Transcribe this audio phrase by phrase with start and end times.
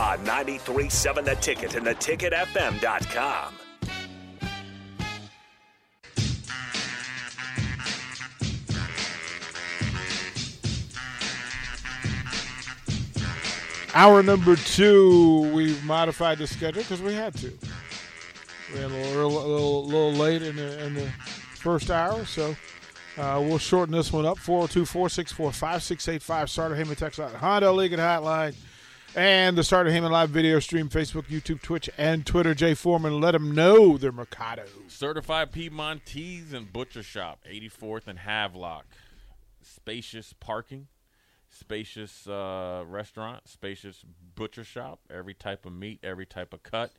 [0.00, 3.54] On 93.7 The Ticket and theticketfm.com.
[13.92, 17.52] Hour number two, we've modified the schedule because we had to.
[18.72, 21.10] We had a little, a little, little late in the, in the
[21.56, 22.56] first hour, so
[23.18, 24.38] uh, we'll shorten this one up.
[24.38, 26.48] 402 464 5685.
[26.48, 28.54] Starter Heyman text line, Honda League and Hotline,
[29.14, 32.54] and the Starter Heyman live video stream Facebook, YouTube, Twitch, and Twitter.
[32.54, 34.64] Jay Foreman, let them know they're Mercado.
[34.88, 38.86] Certified Piedmontese and Butcher Shop, 84th and Havelock.
[39.62, 40.88] Spacious parking,
[41.48, 45.00] spacious uh, restaurant, spacious butcher shop.
[45.10, 46.92] Every type of meat, every type of cut.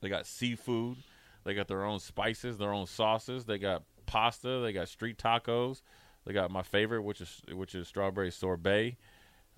[0.00, 0.96] They got seafood.
[1.44, 3.44] They got their own spices, their own sauces.
[3.44, 4.60] They got pasta.
[4.60, 5.82] They got street tacos.
[6.26, 8.96] They got my favorite, which is which is strawberry sorbet.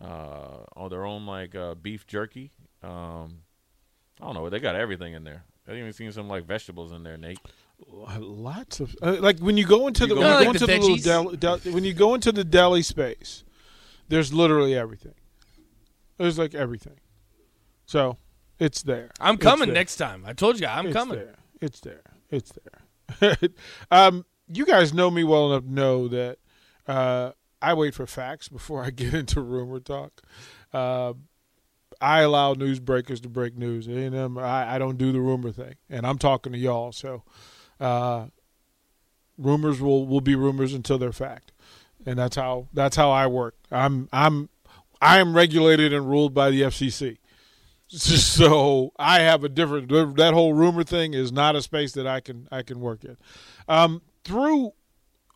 [0.03, 2.51] Uh, on their own like uh, beef jerky.
[2.83, 3.43] Um,
[4.21, 4.51] I don't know.
[4.51, 5.45] They got everything in there.
[5.69, 7.39] I even seen some like vegetables in there, Nate.
[7.89, 10.57] Lots of uh, like when you go into the, go- when you like go the
[10.57, 11.05] into the little veggies.
[11.05, 13.45] deli, del- when you go into the deli space,
[14.09, 15.15] there's literally everything.
[16.19, 16.99] There's like everything,
[17.87, 18.17] so
[18.59, 19.11] it's there.
[19.21, 19.75] I'm coming there.
[19.75, 20.25] next time.
[20.27, 21.19] I told you I'm It's coming.
[21.19, 21.35] There.
[21.61, 22.03] It's there.
[22.31, 22.53] It's
[23.21, 23.37] there.
[23.91, 26.39] um, you guys know me well enough to know that
[26.87, 30.23] uh, I wait for facts before I get into rumor talk.
[30.73, 31.15] Uh,
[32.01, 33.87] I allow newsbreakers to break news.
[33.87, 36.93] And I, I don't do the rumor thing, and I'm talking to y'all.
[36.93, 37.23] So
[37.81, 38.27] uh,
[39.39, 41.53] rumors will, will be rumors until they're fact,
[42.05, 43.55] and that's how that's how I work.
[43.71, 44.49] I'm I'm
[45.01, 47.19] I am regulated and ruled by the FCC.
[47.95, 49.91] So I have a different.
[49.91, 53.19] That whole rumor thing is not a space that I can I can work in.
[53.69, 54.73] Um, through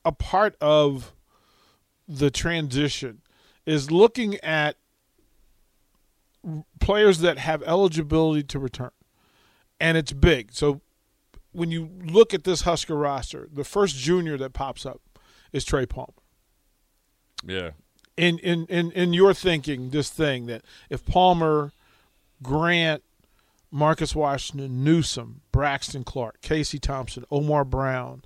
[0.07, 1.13] a part of
[2.09, 3.23] the transition
[3.65, 4.77] is looking at
[6.81, 8.91] players that have eligibility to return,
[9.81, 10.53] and it's big.
[10.53, 10.81] So
[11.53, 15.01] when you look at this Husker roster, the first junior that pops up
[15.53, 16.13] is Trey Palmer
[17.43, 17.71] Yeah.
[18.17, 21.73] in in in in your thinking this thing that if Palmer,
[22.43, 23.03] Grant,
[23.71, 28.23] Marcus Washington, Newsom, Braxton Clark, Casey Thompson, Omar Brown,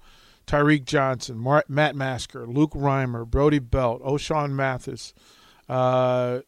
[0.50, 5.14] Tyreke Johnson, Matt Masker, Luke Reimer, Brody Belt, Ochaun Mathis,
[5.68, 6.40] uh,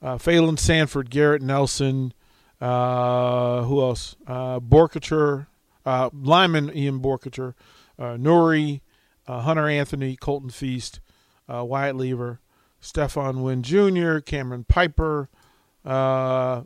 [0.00, 2.14] uh, Phalen Sanford, Garrett Nelson,
[2.60, 4.14] uh, who else?
[4.28, 5.48] Uh, Borkature,
[5.84, 7.54] uh, Lyman Ian Borkature,
[7.98, 8.80] uh, Nuri,
[9.26, 11.00] uh, Hunter Anthony, Colton Feist,
[11.48, 12.38] uh, Wyatt Lever,
[12.80, 15.28] Stefon Wynn Jr., Cameron Piper,
[15.84, 16.62] uh,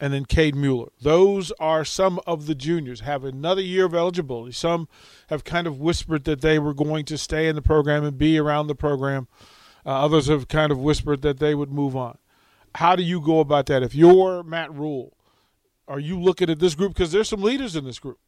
[0.00, 0.90] and then Cade Mueller.
[1.00, 3.00] Those are some of the juniors.
[3.00, 4.52] Have another year of eligibility.
[4.52, 4.88] Some
[5.28, 8.38] have kind of whispered that they were going to stay in the program and be
[8.38, 9.28] around the program.
[9.86, 12.18] Uh, others have kind of whispered that they would move on.
[12.76, 13.82] How do you go about that?
[13.82, 15.16] If you're Matt Rhule,
[15.86, 18.18] are you looking at this group because there's some leaders in this group?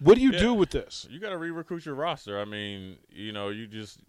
[0.00, 0.38] What do you Yeah.
[0.40, 1.06] do with this?
[1.10, 2.40] You got to re-recruit your roster.
[2.40, 4.00] I mean, you know, you just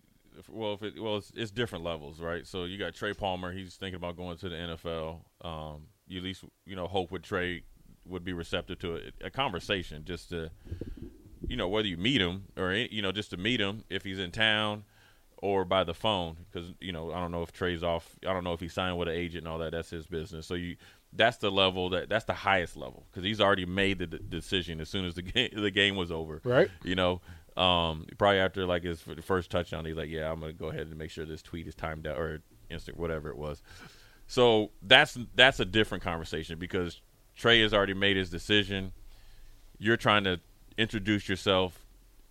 [0.48, 2.48] well, if it well, it's, it's different levels, right?
[2.48, 3.52] So you got Trey Palmer.
[3.52, 5.20] He's thinking about going to the NFL.
[5.42, 7.64] Um, you at least you know hope would Trey
[8.06, 10.52] would be receptive to a, a conversation, just to
[11.48, 14.20] you know whether you meet him or you know just to meet him if he's
[14.20, 14.84] in town
[15.42, 18.18] or by the phone because you know I don't know if Trey's off.
[18.28, 19.72] I don't know if he signed with an agent and all that.
[19.72, 20.46] That's his business.
[20.46, 20.76] So you
[21.14, 24.80] that's the level that that's the highest level because he's already made the d- decision
[24.82, 26.42] as soon as the game the game was over.
[26.44, 26.70] Right.
[26.84, 27.22] You know,
[27.58, 30.98] um, probably after like his first touchdown, he's like, "Yeah, I'm gonna go ahead and
[30.98, 33.62] make sure this tweet is timed out or instant whatever it was."
[34.32, 37.02] So that's that's a different conversation because
[37.36, 38.92] Trey has already made his decision.
[39.80, 40.40] You're trying to
[40.78, 41.84] introduce yourself,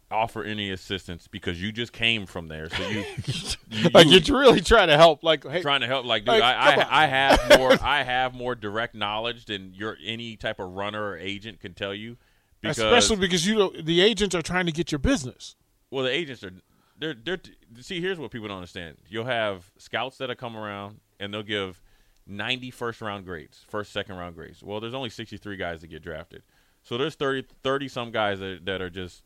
[0.09, 2.69] offer any assistance because you just came from there.
[2.71, 3.05] So you,
[3.71, 5.25] you, Like you- you're really trying to help.
[5.25, 6.07] Like, hey, trying to help.
[6.07, 6.75] Like, dude, Like, I.
[6.83, 7.73] I, I have more.
[7.83, 11.93] I have more direct knowledge than your any type of runner or agent can tell
[11.93, 12.17] you.
[12.61, 15.57] Because especially because you know the agents are trying to get your business.
[15.91, 16.53] well, the agents are
[16.97, 17.41] they're they're
[17.81, 18.01] see.
[18.01, 18.99] Here's what people don't understand.
[19.09, 21.81] You'll have scouts that'll come around and they'll give
[22.29, 24.63] 90 first round grades, first second round grades.
[24.63, 26.43] Well, there's only 63 guys that get drafted,
[26.83, 29.23] so there's 30 30 some guys that, that are just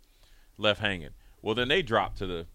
[0.57, 1.11] left hanging.
[1.43, 2.47] Well, then they drop to the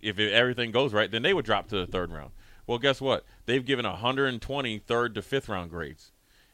[0.00, 2.32] if it, everything goes right, then they would drop to the third round.
[2.66, 3.24] Well, guess what?
[3.46, 6.12] They've given 120 third to fifth round grades,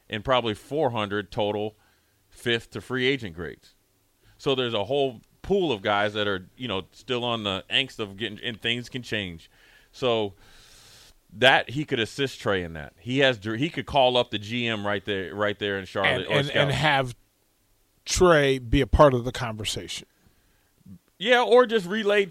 [0.08, 1.76] and probably 400 total
[2.28, 3.74] fifth to free agent grades.
[4.36, 7.98] So there's a whole pool of guys that are you know still on the angst
[7.98, 9.50] of getting and things can change.
[9.92, 10.34] So
[11.32, 12.92] that he could assist Trey in that.
[12.98, 16.48] He has he could call up the GM right there right there in Charlotte and,
[16.48, 17.14] and, and have
[18.04, 20.06] Trey be a part of the conversation.
[21.18, 22.28] Yeah, or just relay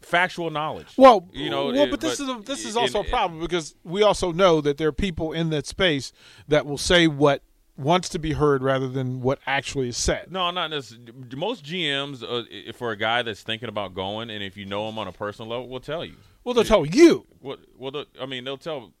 [0.00, 0.86] factual knowledge.
[0.96, 3.04] Well, you know, well, it- but this but is a, this is in- also a
[3.04, 6.12] problem because we also know that there are people in that space
[6.48, 7.42] that will say what
[7.76, 10.30] wants to be heard rather than what actually is said.
[10.30, 11.12] No, not necessarily.
[11.34, 14.98] Most GMs, uh, for a guy that's thinking about going, and if you know him
[14.98, 16.16] on a personal level, will tell you.
[16.44, 17.26] Well, they'll tell you.
[17.40, 17.60] What?
[17.76, 18.92] Well, the, I mean, they'll tell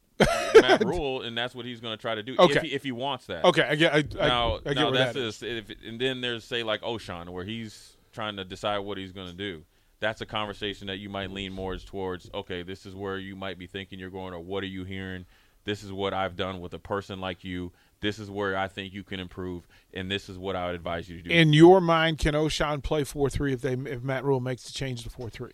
[0.60, 2.56] Matt Rhule, and that's what he's going to try to do Okay.
[2.56, 3.44] if, he, if he wants that.
[3.44, 3.92] Okay, I get.
[3.94, 7.28] I, I, Now, I get now that's that if, and then there's say like Ochaun,
[7.30, 9.64] where he's trying to decide what he's going to do.
[10.00, 12.30] That's a conversation that you might lean more towards.
[12.32, 15.26] Okay, this is where you might be thinking you're going, or what are you hearing?
[15.64, 17.72] This is what I've done with a person like you.
[18.00, 21.06] This is where I think you can improve, and this is what I would advise
[21.10, 21.30] you to do.
[21.30, 24.72] In your mind, can Ochaun play four three if they if Matt Rhule makes the
[24.72, 25.52] change to four three?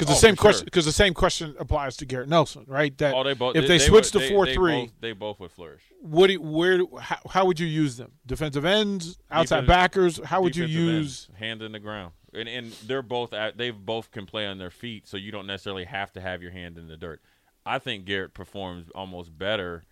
[0.00, 0.64] Because the Oh, same question sure.
[0.64, 2.96] because the same question applies to Garrett Nelson, right?
[2.98, 3.54] That oh, they both.
[3.54, 5.82] if they, they switch to four three, both- they both would flourish.
[6.00, 8.12] what do you, where how, how would you use them?
[8.26, 10.20] Defensive ends, outside Defensive- backers.
[10.24, 11.28] How would you use?
[11.38, 12.12] hand in the ground?
[12.32, 15.46] And and they're both at, they've both can play on their feet, so you don't
[15.46, 17.20] necessarily have to have your hand in the dirt.
[17.66, 19.84] I think Garrett performs almost better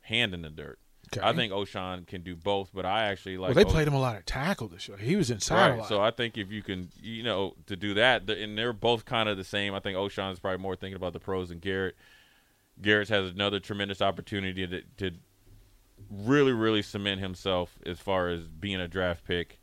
[0.00, 0.78] hand in the dirt.
[1.12, 1.26] Okay.
[1.26, 3.48] I think Ochaun can do both, but I actually like.
[3.54, 4.96] well, they O- played him a lot of tackle this year.
[4.96, 5.88] He was inside a Right, lot.
[5.88, 9.04] so I think if you can, you know, to do that, the- and they're both
[9.06, 9.74] kind of the same.
[9.74, 11.96] I think Ochaun's probably more thinking about the pros than Garrett.
[12.80, 15.10] Garrett has another tremendous opportunity to, to
[16.10, 19.60] really, really cement himself as far as being a draft pick,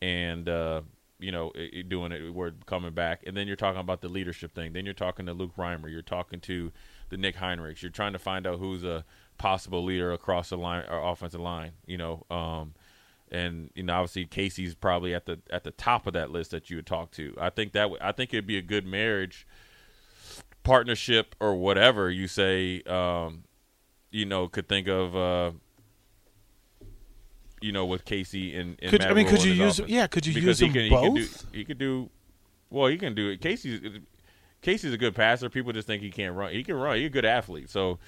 [0.00, 0.80] and uh,
[1.18, 4.08] you know, i- i- doing it, we're coming back, and then you're talking about the
[4.08, 4.72] leadership thing.
[4.72, 5.90] Then you're talking to Luke Reimer.
[5.90, 6.72] You're talking to
[7.08, 7.82] the Nick Henrichs.
[7.82, 9.04] You're trying to find out who's a
[9.38, 11.72] possible leader across the line or offensive line.
[11.86, 12.26] You know.
[12.30, 12.74] Um,
[13.32, 16.70] and you know obviously Casey's probably at the at the top of that list that
[16.70, 17.34] you would talk to.
[17.40, 19.46] I think that w- I think it'd be a good marriage
[20.62, 22.82] partnership or whatever you say.
[22.82, 23.44] Um,
[24.10, 25.16] you know, could think of.
[25.16, 25.50] Uh,
[27.60, 29.90] you know, with Casey and, and Could- Matt I mean, Rhule could you use- offense.
[29.90, 31.46] yeah, could you because use he can, He can, do, both?
[31.52, 32.10] he could do.
[32.70, 33.40] Well, he can do it.
[33.40, 33.80] Casey's
[34.60, 35.48] Casey's a good passer.
[35.48, 36.52] People just think he can't run.
[36.52, 36.96] He can run.
[36.98, 37.70] He's a good athlete.
[37.70, 37.98] So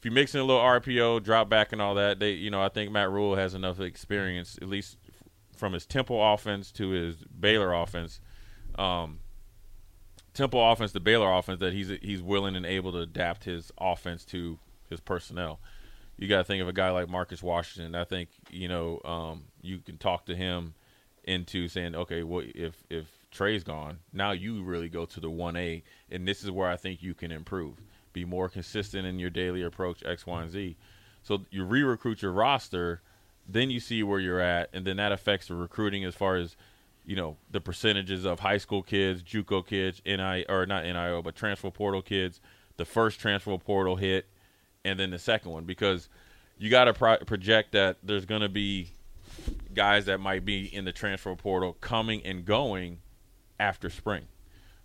[0.00, 2.62] if you mix in a little RPO, drop back, and all that, they, you know,
[2.62, 4.96] I think Matt Rhule has enough experience, at least
[5.54, 8.18] from his Temple offense to his Baylor offense,
[8.78, 9.18] um,
[10.32, 14.24] Temple offense to Baylor offense, that he's he's willing and able to adapt his offense
[14.24, 14.58] to
[14.88, 15.60] his personnel.
[16.16, 17.94] You got to think of a guy like Marcus Washington.
[17.94, 20.72] I think you know um, you can talk to him
[21.24, 25.56] into saying, okay, well, if if Trey's gone, now you really go to the one
[25.56, 27.74] A, and this is where I think you can improve,
[28.12, 30.76] be more consistent in your daily approach, X, Y, and Z.
[31.22, 33.02] So you re-recruit your roster,
[33.48, 36.56] then you see where you're at, and then that affects the recruiting as far as
[37.04, 41.34] you know the percentages of high school kids, JUCO kids, NI or not NIO, but
[41.34, 42.40] transfer portal kids,
[42.76, 44.26] the first transfer portal hit,
[44.84, 46.08] and then the second one because
[46.58, 48.90] you got to pro- project that there's going to be
[49.74, 52.98] guys that might be in the transfer portal coming and going
[53.58, 54.26] after spring.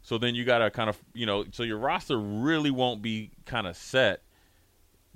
[0.06, 3.32] So then you got to kind of, you know, so your roster really won't be
[3.48, 4.22] kind of set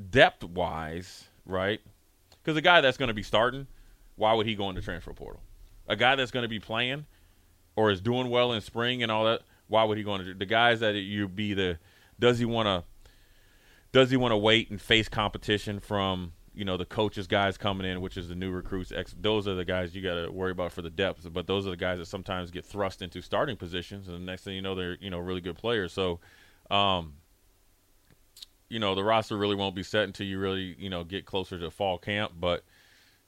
[0.10, 1.80] depth wise, right?
[2.32, 3.68] Because a guy that's going to be starting,
[4.16, 5.44] why would he go in the transfer portal?
[5.88, 7.06] A guy that's going to be playing
[7.76, 10.48] or is doing well in spring and all that, why would he go into the
[10.48, 11.78] guys that you be the?
[12.20, 12.84] Does he want to?
[13.92, 17.88] Does he want to wait and face competition from you know the coaches guys coming
[17.88, 18.92] in, which is the new recruits?
[18.92, 21.26] Ex, those are the guys you got to worry about for the depth.
[21.32, 24.44] But those are the guys that sometimes get thrust into starting positions, and the next
[24.44, 25.94] thing you know, they're you know really good players.
[25.94, 26.20] So,
[26.70, 27.14] um,
[28.68, 31.58] you know the roster really won't be set until you really you know get closer
[31.58, 32.34] to fall camp.
[32.38, 32.66] But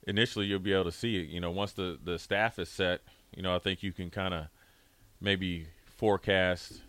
[0.06, 1.28] initially, you'll be able to see it.
[1.28, 3.00] You know, once the the staff is set,
[3.34, 4.48] you know I think you can kind of
[5.22, 6.82] maybe forecast.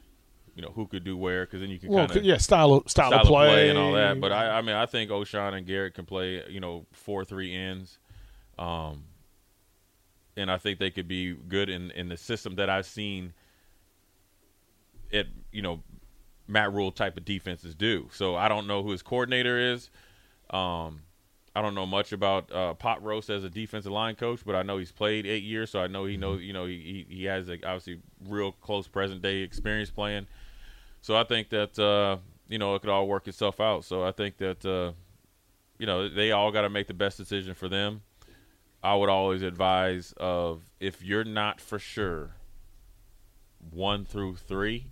[0.56, 2.74] You know who could do where, because then you can well, kind of yeah, style
[2.74, 3.70] of style, style of play.
[3.70, 4.22] and all that.
[4.22, 7.56] But I, I mean, I think Ochaun and Garrett can play, you know, four three
[7.56, 7.98] ends,
[8.60, 9.04] um,
[10.38, 13.34] and I think they could be good in in the system that I've seen.
[15.10, 15.82] It you know,
[16.48, 18.10] Matt Rhule type of defenses do.
[18.12, 19.90] So I don't know who his coordinator is.
[20.50, 21.02] Um,
[21.56, 24.64] I don't know much about uh, Pot Roast as a defensive line coach, but I
[24.64, 26.42] know he's played eight years, so I know he knows.
[26.42, 30.26] You know, he he, he has a, obviously real close present day experience playing.
[31.02, 32.18] So I think that uh,
[32.50, 33.86] you know it could all work itself out.
[33.86, 34.94] So I think that uh,
[35.78, 38.02] you know they all got to make the best decision for them.
[38.82, 42.32] I would always advise of if you're not for sure
[43.70, 44.88] one through three,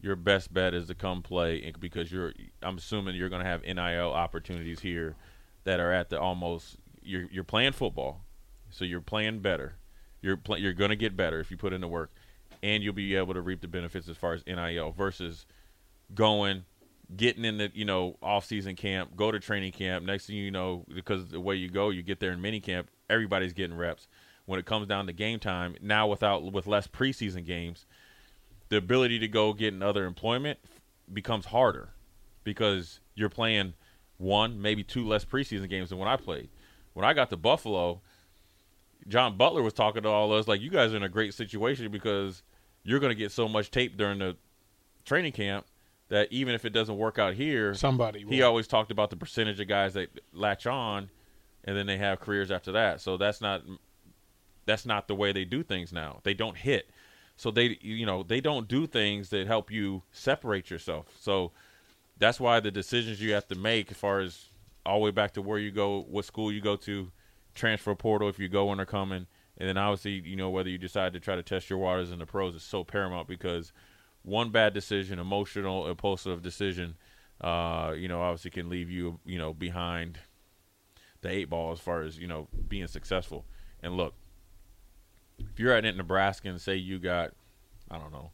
[0.00, 2.32] your best bet is to come play because you're.
[2.62, 5.14] I'm assuming you're going to have NIL opportunities here
[5.64, 6.76] that are at the almost.
[7.02, 8.20] You're you're playing football,
[8.70, 9.74] so you're playing better.
[10.20, 12.10] You're you're going to get better if you put in the work,
[12.62, 15.46] and you'll be able to reap the benefits as far as NIL versus
[16.14, 16.64] going
[17.16, 20.04] getting in the you know off season camp, go to training camp.
[20.04, 22.88] Next thing you know, because the way you go, you get there in mini camp.
[23.08, 24.06] Everybody's getting reps.
[24.46, 27.86] When it comes down to game time, now without with less preseason games,
[28.68, 30.58] the ability to go get another employment
[31.12, 31.90] becomes harder
[32.44, 33.74] because you're playing
[34.18, 36.48] one, maybe two less preseason games than when I played.
[36.92, 38.00] When I got to Buffalo,
[39.06, 41.32] John Butler was talking to all of us like, "You guys are in a great
[41.34, 42.42] situation because
[42.82, 44.36] you're going to get so much tape during the
[45.04, 45.66] training camp."
[46.08, 48.32] that even if it doesn't work out here, somebody will.
[48.32, 51.10] he always talked about the percentage of guys that latch on,
[51.64, 53.00] and then they have careers after that.
[53.00, 53.62] So that's not
[54.64, 56.20] that's not the way they do things now.
[56.22, 56.90] They don't hit,
[57.36, 61.06] so they you know they don't do things that help you separate yourself.
[61.20, 61.52] So
[62.18, 64.46] that's why the decisions you have to make, as far as
[64.84, 67.10] all the way back to where you go, what school you go to,
[67.54, 70.78] transfer portal if you go when they're coming, and then obviously you know whether you
[70.78, 73.72] decide to try to test your waters in the pros is so paramount because
[74.22, 76.96] one bad decision, emotional, impulsive decision,
[77.40, 80.18] uh, you know, obviously can leave you, you know, behind
[81.20, 83.44] the eight ball as far as you know being successful.
[83.82, 84.14] And look,
[85.38, 87.32] if you're at Nebraska and say you got,
[87.90, 88.30] I don't know,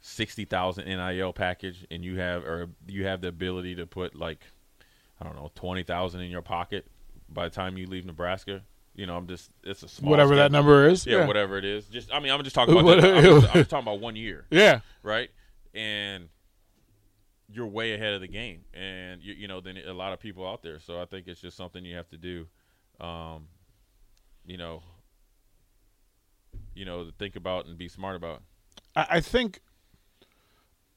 [0.00, 4.44] sixty thousand NIL package, and you have or you have the ability to put like,
[5.20, 6.86] I don't know, twenty thousand in your pocket
[7.28, 8.62] by the time you leave Nebraska,
[8.94, 11.06] you know, I'm just it's a small whatever that number is.
[11.06, 11.86] Yeah, whatever it is.
[11.86, 12.96] Just I mean, I'm just talking about.
[13.00, 15.30] this- I'm, just, I'm just talking about one year, Yeah, right?
[15.74, 16.28] And
[17.48, 20.46] you're way ahead of the game, and you, you know, than a lot of people
[20.46, 20.80] out there.
[20.80, 22.46] So I think it's just something you have to do.
[23.00, 23.46] Um,
[24.44, 24.82] you know,
[26.74, 28.42] you know, to think about and be smart about.
[28.94, 29.60] I, I think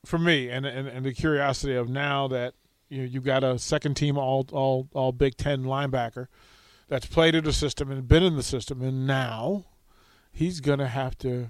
[0.05, 2.53] for me, and, and and the curiosity of now that
[2.89, 6.27] you know, you've got a second team all all all Big Ten linebacker
[6.87, 9.65] that's played in the system and been in the system, and now
[10.31, 11.49] he's gonna have to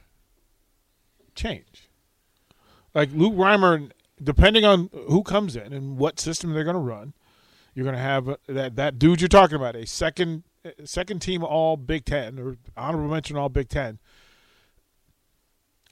[1.35, 1.89] change.
[2.93, 3.91] Like Luke Reimer,
[4.21, 7.13] depending on who comes in and what system they're gonna run,
[7.73, 10.43] you're gonna have that that dude you're talking about, a second
[10.85, 13.99] second team all Big Ten or honorable mention all Big Ten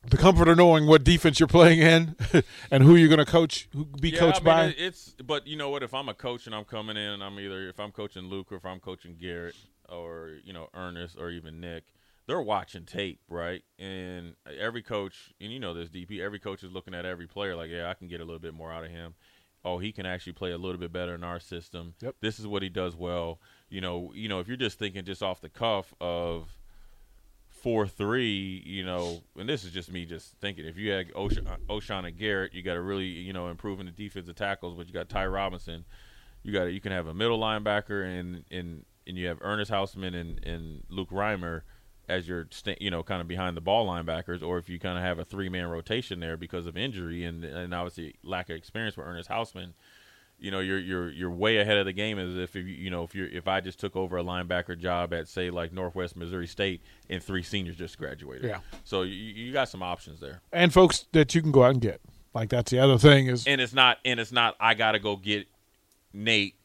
[0.08, 2.16] the comfort of knowing what defense you're playing in
[2.72, 4.76] and who you're going to coach, who be Yeah, coached I mean, by.
[4.78, 5.84] It's but you know what?
[5.84, 8.52] If I'm a coach and I'm coming in, and I'm either if I'm coaching Luke
[8.52, 9.56] or if I'm coaching Garrett
[9.90, 11.84] or you know Ernest or even Nick,
[12.28, 13.64] they're watching tape, right?
[13.78, 17.56] And every coach, and you know this DP, every coach is looking at every player
[17.56, 19.14] like, yeah, I can get a little bit more out of him.
[19.64, 21.94] Oh, he can actually play a little bit better in our system.
[22.02, 22.16] Yep.
[22.20, 23.40] This is what he does well.
[23.70, 26.50] You know, you know, if you're just thinking just off the cuff of
[27.62, 30.66] four three, you know, and this is just me just thinking.
[30.66, 33.92] If you had Ochaun and Garrett, you got to really, you know, improve in the
[33.92, 34.76] defensive tackles.
[34.76, 35.86] But you got Ty Robinson,
[36.44, 40.16] you got you can have a middle linebacker and and and you have Ernest Hausmann
[40.16, 41.62] and and Luke Reimer
[42.10, 42.48] as your
[42.80, 45.26] you know kind of behind the ball linebackers, or if you kind of have a
[45.26, 49.30] three man rotation there because of injury and and obviously lack of experience with Ernest
[49.30, 49.74] Hausmann
[50.42, 53.04] you know you're you're you're way ahead of the game as if you you know
[53.04, 56.48] if you're if I just took over a linebacker job at say like Northwest Missouri
[56.48, 58.46] State and three seniors just graduated.
[58.50, 58.60] Yeah.
[58.84, 60.42] So you you got some options there.
[60.52, 62.02] and folks that you can go out and get.
[62.34, 65.00] Like that's the other thing is And it's not and it's not I got to
[65.00, 65.48] go get
[66.14, 66.56] Nate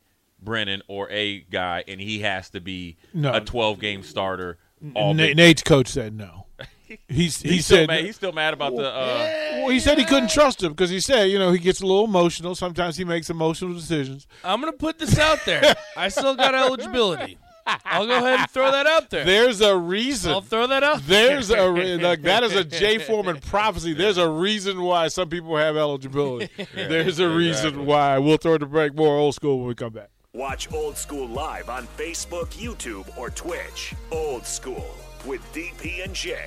[0.42, 3.32] Brennan or a guy and he has to be No.
[3.34, 4.58] a 12 game starter
[4.94, 6.46] all Big- Nate's coach said no.
[7.08, 9.28] He's, he He's still said mad, he's still mad about the uh
[9.58, 11.86] well, he said he couldn't trust him because he said you know he gets a
[11.86, 12.54] little emotional.
[12.54, 14.26] Sometimes he makes emotional decisions.
[14.44, 15.74] I'm gonna put this out there.
[15.96, 17.38] I still got eligibility.
[17.66, 19.24] I'll go ahead and throw that out there.
[19.24, 20.30] There's a reason.
[20.30, 21.02] I'll throw that out.
[21.02, 21.66] There's there.
[21.66, 23.92] a re- like that is a Jay Foreman prophecy.
[23.94, 26.48] There's a reason why some people have eligibility.
[26.74, 28.18] There's a reason why.
[28.18, 30.10] We'll throw the break more old school when we come back.
[30.32, 33.94] Watch Old School live on Facebook, YouTube, or Twitch.
[34.12, 34.86] Old School
[35.24, 36.46] with DP and J